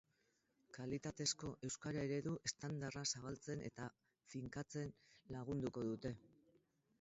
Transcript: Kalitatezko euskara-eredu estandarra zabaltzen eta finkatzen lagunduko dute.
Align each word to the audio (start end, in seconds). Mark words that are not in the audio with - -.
Kalitatezko 0.75 1.51
euskara-eredu 1.67 2.33
estandarra 2.49 3.03
zabaltzen 3.17 3.61
eta 3.67 3.87
finkatzen 4.33 4.91
lagunduko 5.37 5.85
dute. 5.93 6.15